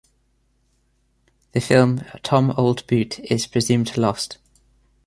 [1.51, 4.39] The film "Tom Old Boot" is presumed lost.